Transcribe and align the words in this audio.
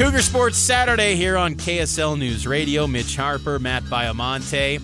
Cougar 0.00 0.22
Sports 0.22 0.56
Saturday 0.56 1.14
here 1.14 1.36
on 1.36 1.54
KSL 1.54 2.18
News 2.18 2.46
Radio. 2.46 2.86
Mitch 2.86 3.16
Harper, 3.16 3.58
Matt 3.58 3.82
Baiamonte. 3.82 4.80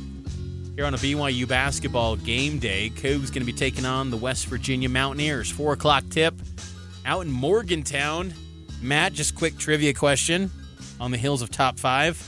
Here 0.75 0.85
on 0.85 0.93
a 0.93 0.99
BYU 0.99 1.49
basketball 1.49 2.17
game 2.17 2.59
day, 2.59 2.91
Cougs 2.91 3.29
going 3.29 3.41
to 3.41 3.47
be 3.47 3.53
taking 3.55 3.87
on 3.87 4.11
the 4.11 4.19
West 4.19 4.45
Virginia 4.45 4.91
Mountaineers. 4.91 5.51
Four 5.51 5.73
o'clock 5.73 6.05
tip 6.11 6.35
out 7.07 7.25
in 7.25 7.33
Morgantown. 7.33 8.35
Matt, 8.83 9.15
just 9.15 9.35
quick 9.35 9.57
trivia 9.57 9.95
question 9.95 10.51
on 11.01 11.13
the 11.13 11.17
hills 11.17 11.41
of 11.41 11.51
top 11.51 11.79
five. 11.79 12.23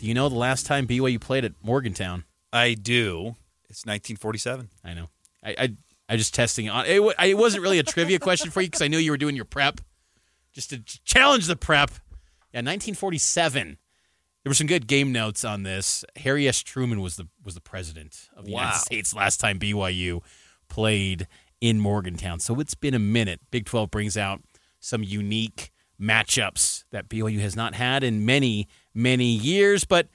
Do 0.00 0.08
you 0.08 0.14
know 0.14 0.28
the 0.28 0.34
last 0.34 0.66
time 0.66 0.88
BYU 0.88 1.20
played 1.20 1.44
at 1.44 1.52
Morgantown? 1.62 2.24
I 2.52 2.74
do. 2.74 3.36
It's 3.70 3.86
1947. 3.86 4.70
I 4.84 4.94
know. 4.94 5.08
I 5.44 5.50
I, 5.56 5.68
I 6.08 6.16
just 6.16 6.34
testing 6.34 6.68
on 6.68 6.84
it. 6.84 7.00
It 7.24 7.38
wasn't 7.38 7.62
really 7.62 7.78
a 7.78 7.84
trivia 7.84 8.18
question 8.18 8.50
for 8.50 8.60
you 8.60 8.66
because 8.66 8.82
I 8.82 8.88
knew 8.88 8.98
you 8.98 9.12
were 9.12 9.16
doing 9.16 9.36
your 9.36 9.44
prep, 9.44 9.80
just 10.56 10.70
to 10.70 10.78
challenge 11.04 11.46
the 11.46 11.54
prep. 11.54 11.90
Yeah, 12.52 12.60
1947. 12.62 13.76
There 14.42 14.50
were 14.50 14.54
some 14.54 14.66
good 14.66 14.86
game 14.86 15.12
notes 15.12 15.44
on 15.44 15.62
this. 15.62 16.04
Harry 16.16 16.48
S. 16.48 16.62
Truman 16.62 17.00
was 17.00 17.16
the 17.16 17.28
was 17.44 17.54
the 17.54 17.60
president 17.60 18.28
of 18.36 18.44
the 18.46 18.52
Wow. 18.52 18.62
United 18.62 18.78
States 18.80 19.14
last 19.14 19.38
time 19.38 19.58
BYU 19.58 20.22
played 20.68 21.26
in 21.60 21.78
Morgantown. 21.78 22.40
So 22.40 22.58
it's 22.60 22.74
been 22.74 22.94
a 22.94 22.98
minute. 22.98 23.40
Big 23.50 23.66
12 23.66 23.90
brings 23.90 24.16
out 24.16 24.42
some 24.80 25.02
unique 25.02 25.72
matchups 26.00 26.84
that 26.90 27.08
BYU 27.08 27.40
has 27.40 27.54
not 27.56 27.74
had 27.74 28.02
in 28.04 28.24
many 28.24 28.68
many 28.94 29.26
years, 29.26 29.84
but 29.84 30.08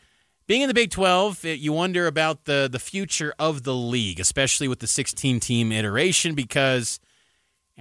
being 0.47 0.61
in 0.63 0.67
the 0.67 0.73
Big 0.73 0.89
12, 0.91 1.45
it- 1.45 1.59
you 1.59 1.71
wonder 1.73 2.07
about 2.07 2.45
the 2.45 2.67
the 2.71 2.79
future 2.79 3.33
of 3.37 3.63
the 3.63 3.75
league, 3.75 4.19
especially 4.19 4.67
with 4.67 4.79
the 4.79 4.87
16 4.87 5.39
team 5.39 5.71
iteration 5.71 6.33
because 6.35 6.99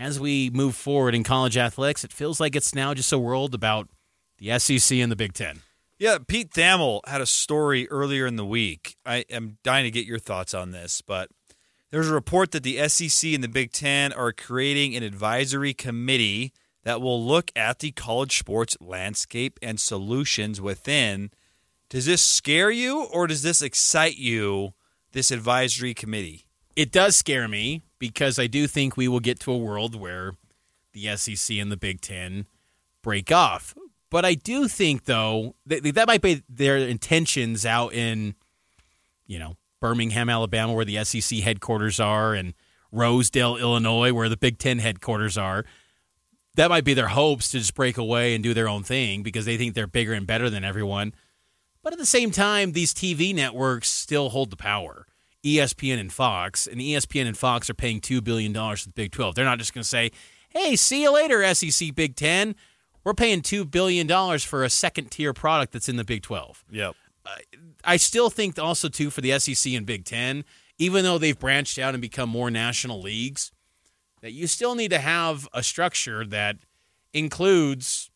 as 0.01 0.19
we 0.19 0.49
move 0.51 0.75
forward 0.75 1.15
in 1.15 1.23
college 1.23 1.59
athletics, 1.59 2.05
it 2.05 2.13
feels 2.13 2.41
like 2.41 2.57
it's 2.57 2.75
now 2.75 2.95
just 2.95 3.13
a 3.13 3.19
world 3.19 3.55
about 3.55 3.87
the 4.39 4.59
SEC 4.59 4.97
and 4.97 5.13
the 5.13 5.17
Big 5.17 5.35
10. 5.35 5.61
Yeah, 5.99 6.17
Pete 6.27 6.51
Thamel 6.51 7.07
had 7.07 7.21
a 7.21 7.27
story 7.27 7.87
earlier 7.91 8.27
in 8.27 8.37
the 8.37 8.47
week. 8.47 8.97
I 9.05 9.27
am 9.29 9.59
dying 9.63 9.85
to 9.85 9.91
get 9.91 10.07
your 10.07 10.19
thoughts 10.19 10.55
on 10.55 10.71
this, 10.71 11.03
but 11.03 11.29
there's 11.91 12.09
a 12.09 12.15
report 12.15 12.53
that 12.53 12.63
the 12.63 12.89
SEC 12.89 13.35
and 13.35 13.45
the 13.45 13.49
Big 13.49 13.73
Ten 13.73 14.11
are 14.15 14.33
creating 14.33 14.97
an 14.97 15.03
advisory 15.03 15.75
committee 15.75 16.55
that 16.83 17.03
will 17.03 17.23
look 17.23 17.51
at 17.55 17.81
the 17.81 17.91
college 17.91 18.39
sports 18.39 18.79
landscape 18.81 19.59
and 19.61 19.79
solutions 19.79 20.63
within. 20.63 21.31
Does 21.91 22.07
this 22.07 22.23
scare 22.23 22.71
you 22.71 23.03
or 23.05 23.27
does 23.27 23.43
this 23.43 23.61
excite 23.61 24.17
you, 24.17 24.73
this 25.13 25.31
advisory 25.31 25.93
committee? 25.93 26.47
It 26.77 26.93
does 26.93 27.17
scare 27.17 27.49
me 27.49 27.83
because 27.99 28.39
I 28.39 28.47
do 28.47 28.67
think 28.67 28.97
we 28.97 29.09
will 29.09 29.21
get 29.21 29.41
to 29.41 29.53
a 29.53 29.59
world 29.59 29.95
where 29.95 30.33
the 30.93 31.17
SEC 31.17 31.57
and 31.57 31.71
the 31.71 31.77
Big 31.77 32.01
Ten 32.01 32.47
break 33.03 33.31
off. 33.33 33.75
But 34.11 34.25
I 34.25 34.35
do 34.35 34.67
think, 34.67 35.05
though, 35.05 35.55
that, 35.67 35.83
that 35.95 36.09
might 36.09 36.23
be 36.23 36.43
their 36.49 36.77
intentions 36.77 37.65
out 37.65 37.95
in, 37.95 38.35
you 39.27 39.39
know, 39.39 39.57
Birmingham, 39.81 40.29
Alabama, 40.29 40.73
where 40.73 40.85
the 40.85 41.03
SEC 41.05 41.39
headquarters 41.41 42.01
are, 42.01 42.35
and 42.35 42.55
Rosedale, 42.93 43.57
Illinois, 43.57 44.13
where 44.13 44.29
the 44.29 44.37
Big 44.37 44.59
Ten 44.59 44.79
headquarters 44.79 45.39
are. 45.39 45.65
That 46.57 46.71
might 46.71 46.85
be 46.85 46.95
their 46.95 47.09
hopes 47.09 47.51
to 47.53 47.59
just 47.59 47.75
break 47.75 47.97
away 47.97 48.35
and 48.35 48.43
do 48.43 48.53
their 48.53 48.69
own 48.69 48.83
thing 48.83 49.23
because 49.23 49.45
they 49.45 49.57
think 49.57 49.75
they're 49.75 49.87
bigger 49.87 50.13
and 50.13 50.27
better 50.27 50.51
than 50.51 50.65
everyone. 50.65 51.15
But 51.83 51.93
at 51.93 51.99
the 51.99 52.07
same 52.07 52.33
time, 52.33 52.73
these 52.73 52.93
TV 52.93 53.35
networks 53.35 53.89
still 53.89 54.31
hold 54.31 54.51
the 54.51 54.57
power. 54.57 55.07
ESPN 55.45 55.99
and 55.99 56.13
Fox, 56.13 56.67
and 56.67 56.81
ESPN 56.81 57.27
and 57.27 57.37
Fox 57.37 57.71
are 57.71 57.75
paying 57.75 58.01
$2 58.01 58.23
billion 58.23 58.53
to 58.53 58.85
the 58.85 58.93
Big 58.95 59.13
12. 59.13 59.35
They're 59.35 59.45
not 59.45 59.59
just 59.59 59.73
going 59.75 59.83
to 59.83 59.89
say, 59.89 60.11
hey, 60.51 60.77
see 60.77 61.03
you 61.03 61.13
later, 61.13 61.55
SEC 61.55 61.95
Big 61.95 62.17
10. 62.17 62.55
We're 63.05 63.15
paying 63.15 63.41
$2 63.41 63.71
billion 63.71 64.39
for 64.41 64.65
a 64.65 64.71
second 64.71 65.11
tier 65.11 65.33
product 65.33 65.73
that's 65.73 65.89
in 65.89 65.97
the 65.97 66.05
Big 66.05 66.23
12. 66.23 66.65
Yep. 66.71 66.95
I 67.85 67.97
still 67.97 68.29
think 68.29 68.59
also, 68.59 68.89
too, 68.89 69.11
for 69.11 69.21
the 69.21 69.39
SEC 69.39 69.73
and 69.73 69.87
Big 69.87 70.05
10, 70.05 70.45
even 70.79 71.05
though 71.05 71.19
they've 71.19 71.39
branched 71.39 71.79
out 71.79 71.95
and 71.95 72.03
become 72.03 72.29
more 72.29 72.51
national 72.51 73.01
leagues, 73.01 73.53
that 74.21 74.33
you 74.33 74.47
still 74.47 74.75
need 74.75 74.91
to 74.91 74.99
have 74.99 75.49
a 75.53 75.63
structure 75.63 76.27
that 76.27 76.57
includes 77.13 78.11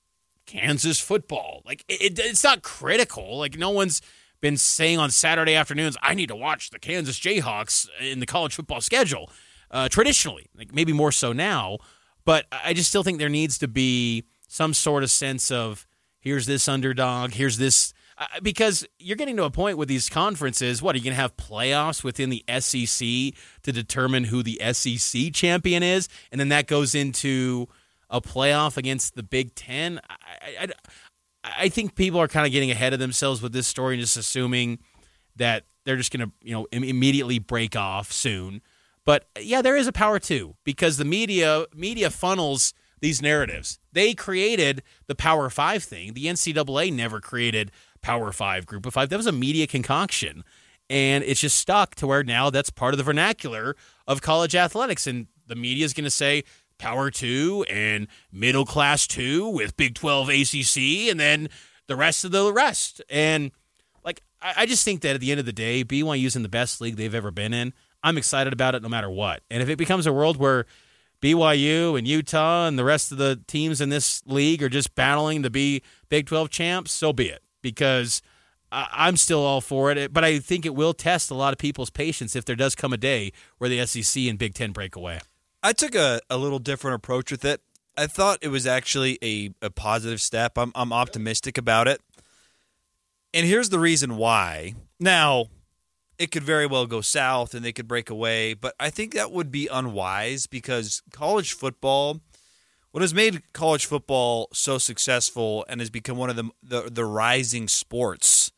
Kansas 0.46 1.00
football. 1.00 1.62
Like 1.64 1.84
it, 1.88 2.18
it's 2.18 2.44
not 2.44 2.62
critical. 2.62 3.38
Like 3.38 3.56
no 3.56 3.70
one's 3.70 4.02
been 4.44 4.56
saying 4.58 4.98
on 4.98 5.10
Saturday 5.10 5.54
afternoons, 5.54 5.96
I 6.02 6.12
need 6.12 6.28
to 6.28 6.36
watch 6.36 6.68
the 6.68 6.78
Kansas 6.78 7.18
Jayhawks 7.18 7.88
in 7.98 8.20
the 8.20 8.26
college 8.26 8.54
football 8.54 8.82
schedule. 8.82 9.30
Uh, 9.70 9.88
traditionally, 9.88 10.50
like 10.54 10.74
maybe 10.74 10.92
more 10.92 11.10
so 11.10 11.32
now, 11.32 11.78
but 12.26 12.44
I 12.52 12.74
just 12.74 12.90
still 12.90 13.02
think 13.02 13.18
there 13.18 13.30
needs 13.30 13.56
to 13.58 13.68
be 13.68 14.24
some 14.46 14.74
sort 14.74 15.02
of 15.02 15.10
sense 15.10 15.50
of 15.50 15.86
here's 16.20 16.44
this 16.44 16.68
underdog, 16.68 17.32
here's 17.32 17.56
this. 17.56 17.94
Uh, 18.18 18.26
because 18.42 18.86
you're 18.98 19.16
getting 19.16 19.38
to 19.38 19.44
a 19.44 19.50
point 19.50 19.78
with 19.78 19.88
these 19.88 20.10
conferences. 20.10 20.82
What 20.82 20.94
are 20.94 20.98
you 20.98 21.04
going 21.04 21.16
to 21.16 21.20
have 21.22 21.38
playoffs 21.38 22.04
within 22.04 22.28
the 22.28 22.44
SEC 22.60 23.08
to 23.62 23.72
determine 23.72 24.24
who 24.24 24.42
the 24.42 24.60
SEC 24.74 25.32
champion 25.32 25.82
is, 25.82 26.06
and 26.30 26.38
then 26.38 26.50
that 26.50 26.66
goes 26.66 26.94
into 26.94 27.66
a 28.10 28.20
playoff 28.20 28.76
against 28.76 29.14
the 29.16 29.22
Big 29.22 29.54
Ten? 29.54 30.00
I, 30.08 30.16
I, 30.60 30.68
I, 31.44 31.68
think 31.68 31.94
people 31.94 32.20
are 32.20 32.28
kind 32.28 32.46
of 32.46 32.52
getting 32.52 32.70
ahead 32.70 32.92
of 32.92 32.98
themselves 32.98 33.42
with 33.42 33.52
this 33.52 33.66
story 33.66 33.94
and 33.94 34.00
just 34.00 34.16
assuming 34.16 34.78
that 35.36 35.64
they're 35.84 35.96
just 35.96 36.12
going 36.12 36.26
to 36.26 36.32
you 36.42 36.52
know 36.54 36.66
im- 36.72 36.84
immediately 36.84 37.38
break 37.38 37.76
off 37.76 38.10
soon. 38.12 38.62
But 39.04 39.26
yeah, 39.38 39.60
there 39.60 39.76
is 39.76 39.86
a 39.86 39.92
power 39.92 40.18
too 40.18 40.56
because 40.64 40.96
the 40.96 41.04
media 41.04 41.66
media 41.74 42.10
funnels 42.10 42.72
these 43.00 43.20
narratives. 43.20 43.78
They 43.92 44.14
created 44.14 44.82
the 45.08 45.14
Power 45.14 45.50
Five 45.50 45.84
thing. 45.84 46.14
The 46.14 46.24
NCAA 46.24 46.90
never 46.90 47.20
created 47.20 47.70
Power 48.00 48.32
Five, 48.32 48.64
Group 48.64 48.86
of 48.86 48.94
Five. 48.94 49.10
That 49.10 49.18
was 49.18 49.26
a 49.26 49.32
media 49.32 49.66
concoction, 49.66 50.42
and 50.88 51.22
it's 51.22 51.40
just 51.40 51.58
stuck 51.58 51.94
to 51.96 52.06
where 52.06 52.24
now 52.24 52.48
that's 52.48 52.70
part 52.70 52.94
of 52.94 52.98
the 52.98 53.04
vernacular 53.04 53.76
of 54.06 54.22
college 54.22 54.54
athletics, 54.54 55.06
and 55.06 55.26
the 55.46 55.54
media 55.54 55.84
is 55.84 55.92
going 55.92 56.04
to 56.04 56.10
say 56.10 56.44
Power 56.84 57.10
Two 57.10 57.64
and 57.70 58.08
Middle 58.30 58.66
Class 58.66 59.06
Two 59.06 59.48
with 59.48 59.74
Big 59.74 59.94
Twelve 59.94 60.28
ACC, 60.28 61.08
and 61.08 61.18
then 61.18 61.48
the 61.86 61.96
rest 61.96 62.26
of 62.26 62.30
the 62.30 62.52
rest. 62.52 63.00
And 63.08 63.52
like, 64.04 64.22
I, 64.42 64.52
I 64.58 64.66
just 64.66 64.84
think 64.84 65.00
that 65.00 65.14
at 65.14 65.22
the 65.22 65.30
end 65.30 65.40
of 65.40 65.46
the 65.46 65.52
day, 65.52 65.82
BYU's 65.82 66.36
in 66.36 66.42
the 66.42 66.48
best 66.50 66.82
league 66.82 66.96
they've 66.96 67.14
ever 67.14 67.30
been 67.30 67.54
in. 67.54 67.72
I'm 68.02 68.18
excited 68.18 68.52
about 68.52 68.74
it 68.74 68.82
no 68.82 68.90
matter 68.90 69.08
what. 69.08 69.42
And 69.50 69.62
if 69.62 69.70
it 69.70 69.76
becomes 69.76 70.06
a 70.06 70.12
world 70.12 70.36
where 70.36 70.66
BYU 71.22 71.96
and 71.98 72.06
Utah 72.06 72.66
and 72.66 72.78
the 72.78 72.84
rest 72.84 73.10
of 73.10 73.16
the 73.16 73.40
teams 73.46 73.80
in 73.80 73.88
this 73.88 74.22
league 74.26 74.62
are 74.62 74.68
just 74.68 74.94
battling 74.94 75.42
to 75.42 75.48
be 75.48 75.82
Big 76.10 76.26
12 76.26 76.50
champs, 76.50 76.92
so 76.92 77.14
be 77.14 77.30
it. 77.30 77.42
Because 77.62 78.20
I'm 78.70 79.16
still 79.16 79.40
all 79.40 79.62
for 79.62 79.90
it. 79.90 80.12
But 80.12 80.22
I 80.22 80.38
think 80.38 80.66
it 80.66 80.74
will 80.74 80.92
test 80.92 81.30
a 81.30 81.34
lot 81.34 81.54
of 81.54 81.58
people's 81.58 81.88
patience 81.88 82.36
if 82.36 82.44
there 82.44 82.56
does 82.56 82.74
come 82.74 82.92
a 82.92 82.98
day 82.98 83.32
where 83.56 83.70
the 83.70 83.86
SEC 83.86 84.24
and 84.24 84.38
Big 84.38 84.52
10 84.52 84.72
break 84.72 84.96
away. 84.96 85.20
I 85.64 85.72
took 85.72 85.94
a, 85.94 86.20
a 86.28 86.36
little 86.36 86.58
different 86.58 86.96
approach 86.96 87.30
with 87.30 87.42
it. 87.42 87.62
I 87.96 88.06
thought 88.06 88.40
it 88.42 88.48
was 88.48 88.66
actually 88.66 89.18
a, 89.22 89.54
a 89.62 89.70
positive 89.70 90.20
step. 90.20 90.58
I'm, 90.58 90.72
I'm 90.74 90.92
optimistic 90.92 91.56
about 91.56 91.88
it. 91.88 92.02
And 93.32 93.46
here's 93.46 93.70
the 93.70 93.78
reason 93.78 94.18
why. 94.18 94.74
Now, 95.00 95.46
it 96.18 96.30
could 96.30 96.42
very 96.42 96.66
well 96.66 96.84
go 96.84 97.00
south 97.00 97.54
and 97.54 97.64
they 97.64 97.72
could 97.72 97.88
break 97.88 98.10
away, 98.10 98.52
but 98.52 98.74
I 98.78 98.90
think 98.90 99.14
that 99.14 99.32
would 99.32 99.50
be 99.50 99.66
unwise 99.66 100.46
because 100.46 101.02
college 101.12 101.54
football, 101.54 102.20
what 102.90 103.00
has 103.00 103.14
made 103.14 103.42
college 103.54 103.86
football 103.86 104.48
so 104.52 104.76
successful 104.76 105.64
and 105.66 105.80
has 105.80 105.88
become 105.88 106.18
one 106.18 106.28
of 106.28 106.36
the, 106.36 106.50
the, 106.62 106.90
the 106.90 107.06
rising 107.06 107.68
sports 107.68 108.52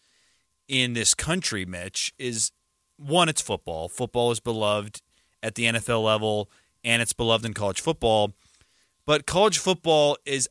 in 0.66 0.94
this 0.94 1.14
country, 1.14 1.64
Mitch, 1.64 2.12
is 2.18 2.50
one, 2.96 3.28
it's 3.28 3.40
football. 3.40 3.88
Football 3.88 4.32
is 4.32 4.40
beloved 4.40 5.02
at 5.40 5.54
the 5.54 5.66
NFL 5.66 6.02
level 6.02 6.50
and 6.86 7.02
it's 7.02 7.12
beloved 7.12 7.44
in 7.44 7.52
college 7.52 7.80
football. 7.80 8.32
But 9.04 9.26
college 9.26 9.58
football 9.58 10.16
is, 10.24 10.48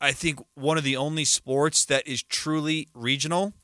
I 0.00 0.12
think, 0.12 0.38
one 0.54 0.78
of 0.78 0.84
the 0.84 0.96
only 0.96 1.24
sports 1.24 1.86
that 1.86 2.06
is 2.06 2.22
truly 2.22 2.88
regional 2.94 3.54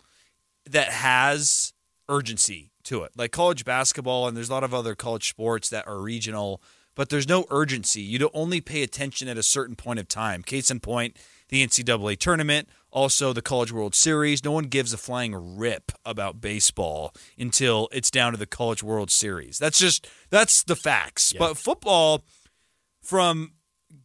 that 0.68 0.88
has 0.88 1.74
urgency 2.08 2.72
to 2.84 3.02
it. 3.02 3.12
Like 3.16 3.32
college 3.32 3.64
basketball, 3.64 4.26
and 4.26 4.36
there's 4.36 4.48
a 4.48 4.52
lot 4.52 4.64
of 4.64 4.74
other 4.74 4.94
college 4.94 5.28
sports 5.28 5.68
that 5.68 5.86
are 5.86 6.00
regional, 6.00 6.62
but 6.96 7.10
there's 7.10 7.28
no 7.28 7.44
urgency. 7.50 8.00
You 8.00 8.28
only 8.34 8.60
pay 8.60 8.82
attention 8.82 9.28
at 9.28 9.38
a 9.38 9.42
certain 9.42 9.76
point 9.76 10.00
of 10.00 10.08
time. 10.08 10.42
Case 10.42 10.70
in 10.70 10.80
point, 10.80 11.16
the 11.50 11.64
NCAA 11.64 12.18
tournament, 12.18 12.68
also 12.90 13.32
the 13.32 13.42
College 13.42 13.70
World 13.70 13.94
Series. 13.94 14.42
No 14.42 14.50
one 14.50 14.64
gives 14.64 14.92
a 14.92 14.96
flying 14.96 15.56
rip 15.58 15.92
about 16.04 16.40
baseball 16.40 17.14
until 17.38 17.88
it's 17.92 18.10
down 18.10 18.32
to 18.32 18.38
the 18.38 18.46
College 18.46 18.82
World 18.82 19.10
Series. 19.10 19.58
That's 19.58 19.78
just 19.78 20.08
that's 20.30 20.64
the 20.64 20.74
facts. 20.74 21.32
But 21.38 21.56
football 21.56 22.24
from 23.02 23.52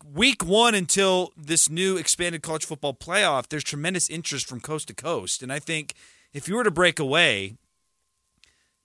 week 0.05 0.43
one 0.45 0.75
until 0.75 1.31
this 1.37 1.69
new 1.69 1.97
expanded 1.97 2.43
college 2.43 2.65
football 2.65 2.93
playoff, 2.93 3.47
there's 3.47 3.63
tremendous 3.63 4.09
interest 4.09 4.47
from 4.47 4.59
coast 4.59 4.89
to 4.89 4.93
coast. 4.93 5.41
And 5.41 5.51
I 5.51 5.59
think 5.59 5.95
if 6.33 6.47
you 6.47 6.55
were 6.55 6.63
to 6.63 6.71
break 6.71 6.99
away 6.99 7.55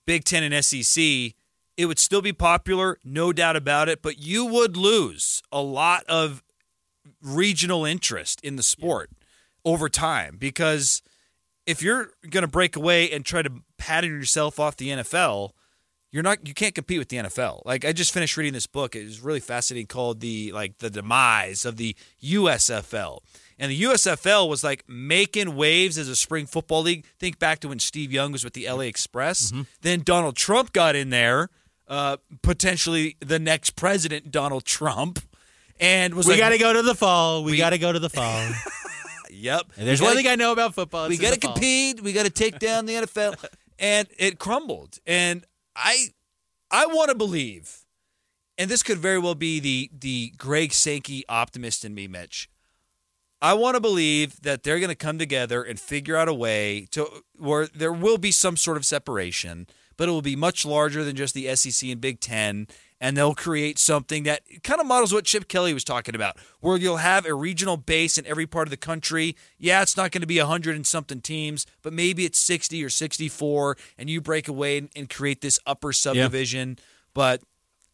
Big 0.07 0.25
Ten 0.25 0.45
and 0.45 0.65
SEC, 0.65 1.35
it 1.77 1.87
would 1.87 1.99
still 1.99 2.23
be 2.23 2.33
popular, 2.33 2.99
no 3.05 3.33
doubt 3.33 3.57
about 3.57 3.89
it, 3.89 4.03
but 4.03 4.19
you 4.19 4.45
would 4.47 4.77
lose 4.77 5.43
a 5.53 5.61
lot 5.61 6.05
of 6.09 6.43
regional 7.23 7.85
interest 7.85 8.41
in 8.43 8.57
the 8.57 8.63
sport 8.63 9.11
over 9.65 9.89
time 9.89 10.37
because 10.39 11.03
if 11.67 11.83
you're 11.83 12.11
going 12.31 12.43
to 12.43 12.49
break 12.49 12.77
away 12.77 13.11
and 13.11 13.25
try 13.25 13.43
to 13.43 13.53
pattern 13.77 14.13
yourself 14.13 14.59
off 14.59 14.77
the 14.77 14.89
NFL, 14.89 15.51
you're 16.13 16.23
not 16.23 16.47
you 16.47 16.55
can't 16.55 16.75
compete 16.75 16.99
with 16.99 17.09
the 17.09 17.19
NFL. 17.19 17.63
Like 17.65 17.85
I 17.85 17.93
just 17.93 18.15
finished 18.15 18.37
reading 18.37 18.55
this 18.55 18.67
book. 18.67 18.95
It 18.95 19.05
was 19.05 19.21
really 19.21 19.41
fascinating 19.41 19.87
called 19.87 20.21
the 20.21 20.53
like 20.53 20.79
the 20.79 20.89
demise 20.89 21.65
of 21.65 21.77
the 21.77 21.97
USFL. 22.23 23.19
And 23.59 23.71
the 23.71 23.83
USFL 23.83 24.49
was 24.49 24.63
like 24.63 24.85
making 24.87 25.57
waves 25.57 25.99
as 25.99 26.09
a 26.09 26.17
spring 26.17 26.47
football 26.47 26.83
league. 26.83 27.07
Think 27.19 27.39
back 27.39 27.59
to 27.61 27.69
when 27.69 27.79
Steve 27.81 28.13
Young 28.13 28.33
was 28.33 28.45
with 28.45 28.53
the 28.53 28.69
LA 28.69 28.83
Express. 28.83 29.51
Mm-hmm. 29.51 29.63
Then 29.83 30.03
Donald 30.03 30.37
Trump 30.37 30.73
got 30.73 30.95
in 30.95 31.11
there, 31.11 31.49
uh, 31.89 32.17
potentially 32.43 33.17
the 33.21 33.39
next 33.39 33.71
president, 33.77 34.31
Donald 34.31 34.65
Trump, 34.65 35.21
and 35.79 36.15
was 36.15 36.27
We 36.27 36.33
like, 36.33 36.41
got 36.41 36.49
to 36.51 36.59
go 36.59 36.73
to 36.73 36.83
the 36.83 36.95
fall. 36.95 37.45
We, 37.45 37.57
got 37.57 37.71
to 37.71 37.79
go 37.79 37.93
to 37.93 37.99
the 37.99 38.11
fall. 38.11 38.49
Yep. 39.29 39.73
And 39.77 39.87
there's 39.87 40.01
We 40.01 40.05
one 40.07 40.15
gotta- 40.15 40.23
thing 40.23 40.33
I 40.33 40.37
know 40.37 40.53
about 40.53 40.75
football. 40.75 41.09
we 41.09 41.19
got 41.19 41.35
to 41.35 41.39
compete. 41.41 42.01
We 42.01 42.13
got 42.15 42.25
to 42.25 42.31
take 42.31 42.59
down 42.59 42.87
the 42.87 42.95
NFL, 42.95 43.45
and 43.79 44.09
it 44.19 44.39
crumbled. 44.39 44.99
And 45.07 45.45
I, 45.75 46.07
I 46.71 46.87
want 46.87 47.11
to 47.11 47.15
believe, 47.17 47.81
and 48.57 48.71
this 48.71 48.83
could 48.83 48.99
very 48.99 49.19
well 49.19 49.35
be 49.35 49.61
the 49.61 49.91
the 49.93 50.33
Greg 50.39 50.73
Sankey 50.73 51.25
optimist 51.29 51.85
in 51.85 51.95
me, 51.95 52.07
Mitch. 52.09 52.49
I 53.43 53.53
want 53.53 53.75
to 53.75 53.81
believe 53.81 54.41
that 54.43 54.63
they're 54.63 54.79
going 54.79 54.89
to 54.89 54.95
come 54.95 55.19
together 55.19 55.63
and 55.63 55.79
figure 55.79 56.17
out 56.17 56.29
a 56.29 56.35
way 56.35 56.87
to 56.93 57.07
where 57.37 57.67
there 57.67 57.93
will 57.93 58.19
be 58.19 58.31
some 58.33 58.57
sort 58.57 58.79
of 58.79 58.87
separation, 58.87 59.67
but 59.97 60.09
it 60.09 60.13
will 60.13 60.23
be 60.23 60.37
much 60.37 60.65
larger 60.65 61.05
than 61.05 61.17
just 61.17 61.35
the 61.35 61.55
SEC 61.57 61.89
and 61.91 62.01
Big 62.01 62.21
Ten. 62.21 62.67
And 62.99 63.15
they'll 63.15 63.35
create 63.35 63.79
something 63.79 64.23
that 64.23 64.43
kind 64.63 64.81
of 64.81 64.87
models 64.87 65.13
what 65.13 65.27
Chip 65.27 65.49
Kelly 65.49 65.75
was 65.75 65.85
talking 65.85 66.15
about, 66.15 66.39
where 66.61 66.79
you'll 66.79 66.97
have 66.97 67.27
a 67.27 67.35
regional 67.35 67.77
base 67.77 68.17
in 68.17 68.27
every 68.27 68.47
part 68.47 68.67
of 68.67 68.71
the 68.71 68.79
country. 68.79 69.37
Yeah, 69.59 69.83
it's 69.83 69.99
not 69.99 70.13
going 70.13 70.23
to 70.23 70.27
be 70.27 70.39
100 70.39 70.75
and 70.75 70.87
something 70.87 71.21
teams, 71.21 71.67
but 71.83 71.93
maybe 71.93 72.25
it's 72.25 72.39
60 72.39 72.83
or 72.83 72.89
64, 72.89 73.77
and 73.99 74.09
you 74.09 74.23
break 74.23 74.49
away 74.49 74.79
and, 74.79 74.89
and 74.97 75.11
create 75.11 75.43
this 75.43 75.61
upper 75.67 75.93
subdivision. 75.93 76.79
But 77.13 77.43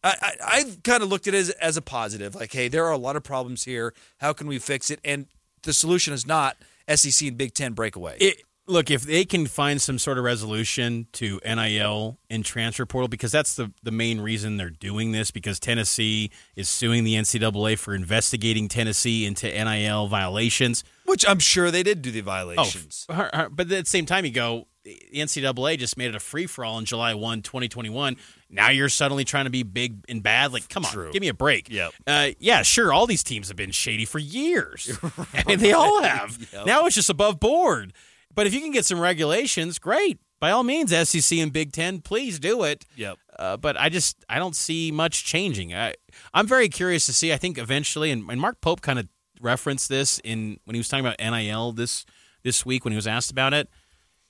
I, 0.03 0.15
I, 0.21 0.35
I 0.41 0.65
kind 0.85 1.03
of 1.03 1.09
looked 1.09 1.27
at 1.27 1.33
it 1.33 1.37
as, 1.37 1.49
as 1.49 1.75
a 1.75 1.81
positive. 1.81 2.33
Like, 2.33 2.53
hey, 2.53 2.69
there 2.69 2.85
are 2.85 2.91
a 2.91 2.97
lot 2.97 3.17
of 3.17 3.23
problems 3.23 3.65
here. 3.65 3.93
How 4.19 4.31
can 4.31 4.47
we 4.47 4.57
fix 4.57 4.89
it? 4.89 5.01
And 5.03 5.27
the 5.63 5.73
solution 5.73 6.13
is 6.13 6.25
not 6.25 6.57
SEC 6.93 7.27
and 7.27 7.37
Big 7.37 7.53
Ten 7.53 7.73
breakaway. 7.73 8.17
It, 8.19 8.43
look, 8.67 8.89
if 8.91 9.03
they 9.03 9.25
can 9.25 9.45
find 9.47 9.81
some 9.81 9.97
sort 9.99 10.17
of 10.17 10.23
resolution 10.23 11.07
to 11.13 11.39
NIL 11.45 12.17
and 12.29 12.45
transfer 12.45 12.85
portal, 12.85 13.07
because 13.07 13.31
that's 13.31 13.55
the, 13.55 13.71
the 13.83 13.91
main 13.91 14.21
reason 14.21 14.57
they're 14.57 14.69
doing 14.69 15.11
this, 15.11 15.31
because 15.31 15.59
Tennessee 15.59 16.31
is 16.55 16.69
suing 16.69 17.03
the 17.03 17.15
NCAA 17.15 17.77
for 17.77 17.93
investigating 17.95 18.67
Tennessee 18.67 19.25
into 19.25 19.47
NIL 19.47 20.07
violations. 20.07 20.83
which 21.05 21.25
I'm 21.27 21.39
sure 21.39 21.71
they 21.71 21.83
did 21.83 22.01
do 22.01 22.11
the 22.11 22.21
Oh, 22.21 22.23
violations. 22.23 23.05
her- 23.09 23.49
but 23.51 23.71
at 23.71 23.83
the 23.83 23.89
same 23.89 24.05
time, 24.05 24.25
you 24.25 24.31
go, 24.31 24.67
the 24.85 24.97
NCAA 25.13 25.77
just 25.77 25.97
made 25.97 26.09
it 26.09 26.15
a 26.15 26.19
free 26.19 26.45
for 26.45 26.65
all 26.65 26.75
on 26.75 26.83
July 26.85 27.13
1, 27.13 27.41
2021. 27.41 28.17
Now 28.49 28.69
you're 28.69 28.89
suddenly 28.89 29.23
trying 29.23 29.45
to 29.45 29.49
be 29.49 29.63
big 29.63 30.03
and 30.09 30.21
bad. 30.21 30.51
Like, 30.51 30.67
come 30.67 30.83
on, 30.85 30.91
True. 30.91 31.11
give 31.11 31.21
me 31.21 31.29
a 31.29 31.33
break. 31.33 31.69
Yep. 31.69 31.93
Uh, 32.05 32.29
yeah, 32.39 32.63
sure. 32.63 32.91
All 32.91 33.07
these 33.07 33.23
teams 33.23 33.47
have 33.47 33.55
been 33.55 33.71
shady 33.71 34.03
for 34.05 34.19
years. 34.19 34.97
I 35.33 35.43
mean, 35.47 35.59
they 35.59 35.71
all 35.71 36.01
have. 36.03 36.37
Yep. 36.51 36.65
Now 36.65 36.85
it's 36.85 36.95
just 36.95 37.09
above 37.09 37.39
board. 37.39 37.93
But 38.35 38.47
if 38.47 38.53
you 38.53 38.61
can 38.61 38.71
get 38.71 38.85
some 38.85 38.99
regulations, 38.99 39.79
great. 39.79 40.19
By 40.39 40.51
all 40.51 40.63
means, 40.63 40.91
SEC 40.91 41.37
and 41.39 41.53
Big 41.53 41.71
Ten, 41.71 42.01
please 42.01 42.39
do 42.39 42.63
it. 42.63 42.85
Yep. 42.97 43.17
Uh, 43.39 43.57
but 43.57 43.77
I 43.79 43.89
just 43.89 44.25
I 44.27 44.39
don't 44.39 44.55
see 44.55 44.91
much 44.91 45.23
changing. 45.23 45.73
I 45.73 45.95
I'm 46.33 46.47
very 46.47 46.67
curious 46.69 47.05
to 47.05 47.13
see. 47.13 47.31
I 47.31 47.37
think 47.37 47.57
eventually, 47.57 48.11
and, 48.11 48.29
and 48.29 48.41
Mark 48.41 48.59
Pope 48.59 48.81
kind 48.81 48.99
of 48.99 49.07
referenced 49.39 49.89
this 49.89 50.19
in 50.19 50.59
when 50.65 50.75
he 50.75 50.79
was 50.79 50.87
talking 50.87 51.05
about 51.05 51.19
NIL 51.19 51.71
this 51.71 52.05
this 52.43 52.65
week 52.65 52.83
when 52.83 52.91
he 52.91 52.95
was 52.95 53.07
asked 53.07 53.31
about 53.31 53.53
it. 53.53 53.69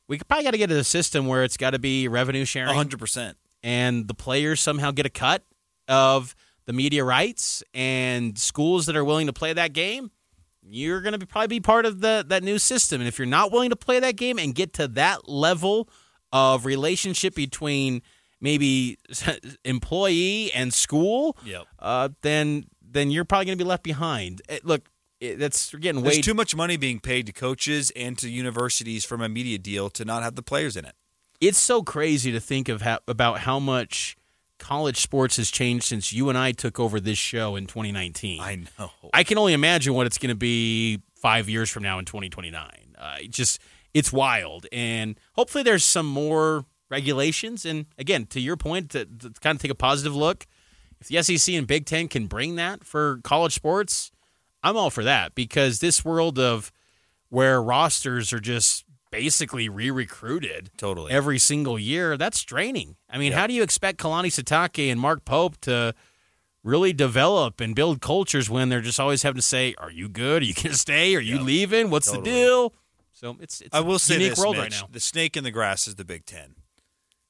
We 0.08 0.18
could 0.18 0.28
probably 0.28 0.44
got 0.44 0.52
to 0.52 0.58
get 0.58 0.68
to 0.68 0.78
a 0.78 0.84
system 0.84 1.28
where 1.28 1.44
it's 1.44 1.58
got 1.58 1.72
to 1.72 1.80
be 1.80 2.08
revenue 2.08 2.46
sharing, 2.46 2.76
100%. 2.76 3.36
and 3.64 4.08
the 4.08 4.14
players 4.14 4.60
somehow 4.60 4.92
get 4.92 5.06
a 5.06 5.10
cut 5.10 5.44
of 5.88 6.36
the 6.66 6.74
media 6.74 7.04
rights, 7.04 7.64
and 7.74 8.38
schools 8.38 8.86
that 8.86 8.96
are 8.96 9.04
willing 9.04 9.28
to 9.28 9.34
play 9.34 9.54
that 9.54 9.74
game. 9.74 10.12
You're 10.66 11.02
going 11.02 11.20
to 11.20 11.26
probably 11.26 11.48
be 11.48 11.60
part 11.60 11.86
of 11.86 12.00
the 12.02 12.24
that 12.28 12.44
new 12.44 12.58
system, 12.58 13.02
and 13.02 13.08
if 13.08 13.18
you're 13.20 13.26
not 13.26 13.52
willing 13.52 13.70
to 13.70 13.76
play 13.76 14.00
that 14.00 14.16
game 14.16 14.40
and 14.40 14.56
get 14.56 14.74
to 14.74 14.88
that 14.90 15.28
level 15.30 15.90
of 16.32 16.66
relationship 16.66 17.36
between 17.36 18.02
maybe 18.42 18.98
employee 19.66 20.52
and 20.54 20.74
school, 20.74 21.38
Yep. 21.46 21.66
uh, 21.80 22.10
then 22.22 22.66
then 22.82 23.10
you're 23.12 23.26
probably 23.26 23.46
going 23.46 23.58
to 23.58 23.64
be 23.64 23.68
left 23.68 23.84
behind. 23.84 24.42
Eh, 24.50 24.60
look, 24.64 24.88
it, 25.20 25.40
that's 25.40 25.74
we're 25.74 25.80
getting 25.80 26.02
way 26.02 26.12
There's 26.14 26.26
too 26.26 26.34
much 26.34 26.56
money 26.56 26.78
being 26.78 27.00
paid 27.00 27.26
to 27.28 27.34
coaches 27.34 27.92
and 27.96 28.18
to 28.20 28.30
universities 28.30 29.04
from 29.06 29.22
a 29.22 29.30
media 29.30 29.58
deal 29.58 29.90
to 29.92 30.06
not 30.06 30.22
have 30.24 30.36
the 30.36 30.44
players 30.44 30.78
in 30.78 30.86
it. 30.86 30.94
it's 31.42 31.58
so 31.58 31.82
crazy 31.84 32.32
to 32.32 32.40
think 32.40 32.70
of 32.70 32.82
how, 32.84 33.00
about 33.08 33.40
how 33.40 33.60
much 33.60 34.16
college 34.64 35.02
sports 35.02 35.36
has 35.36 35.52
changed 35.52 35.84
since 35.84 36.14
you 36.14 36.30
and 36.30 36.38
I 36.38 36.54
took 36.54 36.80
over 36.80 37.02
this 37.02 37.18
show 37.18 37.58
in 37.58 37.68
2019. 37.68 38.40
I 38.40 38.64
know. 38.80 38.92
I 39.14 39.26
can 39.26 39.38
only 39.38 39.52
imagine 39.52 39.94
what 39.94 40.08
it's 40.08 40.18
going 40.18 40.30
to 40.30 40.36
be 40.36 41.02
five 41.16 41.50
years 41.50 41.70
from 41.70 41.84
now 41.84 42.00
in 42.00 42.06
2029. 42.06 42.70
Uh, 42.98 43.16
it 43.22 43.30
just 43.30 43.60
it's 43.94 44.14
wild, 44.14 44.66
and 44.72 45.20
hopefully 45.34 45.66
there's 45.66 45.84
some 45.84 46.06
more 46.06 46.64
regulations. 46.90 47.66
And 47.66 47.88
again, 47.98 48.26
to 48.28 48.40
your 48.40 48.56
point, 48.56 48.92
to, 48.92 49.04
to 49.06 49.32
kind 49.42 49.58
of 49.58 49.62
take 49.62 49.70
a 49.70 49.76
positive 49.76 50.16
look, 50.16 50.48
if 51.02 51.10
the 51.10 51.22
SEC 51.22 51.54
and 51.56 51.68
Big 51.68 51.86
Ten 51.86 52.08
can 52.08 52.28
bring 52.28 52.56
that 52.56 52.86
for 52.86 53.20
college 53.26 53.54
sports, 53.54 54.12
I'm 54.64 54.78
all 54.78 54.90
for 54.90 55.04
that 55.04 55.36
because 55.36 55.82
this 55.82 56.06
world 56.06 56.40
of 56.40 56.72
where 57.28 57.62
rosters 57.62 58.32
are 58.32 58.40
just 58.40 58.83
basically 59.14 59.70
re-recruited 59.70 60.72
Totally. 60.78 61.12
every 61.12 61.40
single 61.40 61.78
year, 61.80 62.18
that's 62.18 62.44
draining. 62.44 62.96
I 63.10 63.18
mean, 63.18 63.32
Yeah. 63.32 63.40
how 63.40 63.48
do 63.48 63.54
you 63.54 63.64
expect 63.64 64.00
Kalani 64.00 64.28
Sitake 64.28 64.92
and 64.92 65.00
Mark 65.00 65.24
Pope 65.26 65.60
to 65.62 65.94
really 66.64 66.94
develop 66.94 67.60
and 67.62 67.76
build 67.76 68.02
cultures 68.02 68.50
when 68.50 68.70
they're 68.70 68.82
just 68.82 69.00
always 69.00 69.22
having 69.24 69.38
to 69.38 69.42
say, 69.42 69.76
"Are 69.78 69.92
you 69.92 70.10
good? 70.10 70.42
Are 70.42 70.46
you 70.46 70.54
going 70.54 70.70
to 70.72 70.78
stay? 70.78 71.16
Are 71.16 71.20
you 71.22 71.36
Yep. 71.38 71.46
leaving? 71.46 71.90
What's 71.90 72.08
Totally. 72.08 72.30
the 72.32 72.36
deal?" 72.38 72.74
So 73.12 73.38
it's 73.40 73.62
it's 73.62 73.74
I 73.76 73.80
will 73.82 73.96
a 73.96 74.00
say 74.00 74.16
unique 74.16 74.32
this, 74.32 74.40
world 74.40 74.56
Mitch, 74.58 74.62
right 74.74 74.82
now. 74.82 74.88
The 74.92 75.00
snake 75.00 75.38
in 75.38 75.44
the 75.44 75.52
grass 75.52 75.88
is 75.88 75.96
the 75.96 76.06
Big 76.06 76.26
Ten. 76.26 76.56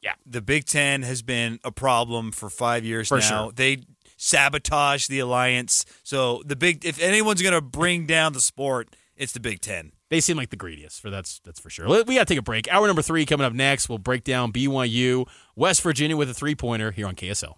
Yeah. 0.01 0.13
The 0.25 0.41
Big 0.41 0.65
Ten 0.65 1.03
has 1.03 1.21
been 1.21 1.59
a 1.63 1.71
problem 1.71 2.31
for 2.31 2.50
five 2.50 2.83
years 2.86 3.07
For 3.09 3.19
now. 3.19 3.27
sure. 3.45 3.51
They 3.56 3.77
sabotage 4.17 5.08
the 5.08 5.19
alliance. 5.19 5.86
So 6.03 6.41
the 6.46 6.55
big 6.55 6.86
if 6.86 7.00
anyone's 7.01 7.41
gonna 7.41 7.62
bring 7.62 8.05
down 8.05 8.34
the 8.34 8.41
sport, 8.41 8.96
it's 9.15 9.34
the 9.34 9.39
Big 9.39 9.62
Ten. 9.62 9.91
They 10.13 10.22
seem 10.22 10.38
like 10.38 10.51
the 10.51 10.55
greediest, 10.55 11.01
for 11.01 11.10
that's 11.10 11.39
that's 11.39 11.60
for 11.60 11.72
sure. 11.72 11.88
We 11.88 12.13
got 12.13 12.20
to 12.20 12.25
take 12.25 12.38
a 12.38 12.43
break. 12.43 12.72
Hour 12.72 12.86
number 12.86 13.01
three 13.01 13.25
coming 13.25 13.46
up 13.46 13.53
next. 13.53 13.89
We'll 13.89 13.98
break 13.98 14.24
down 14.24 14.53
BYU, 14.53 15.27
West 15.55 15.82
Virginia 15.82 16.15
with 16.15 16.29
a 16.29 16.36
three 16.36 16.53
pointer 16.53 16.91
here 16.91 17.08
on 17.08 17.15
KSL. 17.15 17.55